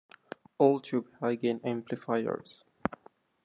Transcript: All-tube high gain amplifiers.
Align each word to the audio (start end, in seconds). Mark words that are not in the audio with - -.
All-tube 0.57 1.11
high 1.21 1.35
gain 1.35 1.61
amplifiers. 1.63 2.63